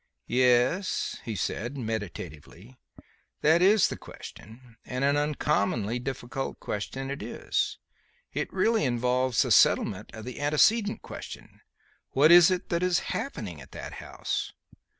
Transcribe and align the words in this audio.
"Yes," 0.25 1.17
he 1.25 1.35
said, 1.35 1.77
meditatively, 1.77 2.75
"that 3.41 3.61
is 3.61 3.87
the 3.89 3.95
question; 3.97 4.75
and 4.83 5.03
an 5.03 5.15
uncommonly 5.15 5.99
difficult 5.99 6.59
question 6.59 7.11
it 7.11 7.21
is. 7.21 7.77
It 8.33 8.51
really 8.51 8.83
involves 8.83 9.43
the 9.43 9.51
settlement 9.51 10.09
of 10.15 10.25
the 10.25 10.39
antecedent 10.39 11.03
question: 11.03 11.61
What 12.13 12.31
is 12.31 12.49
it 12.49 12.69
that 12.69 12.81
is 12.81 13.13
happening 13.13 13.61
at 13.61 13.73
that 13.73 13.93
house?" 14.01 14.51